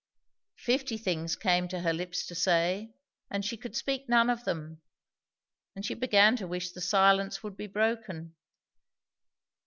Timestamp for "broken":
7.67-8.33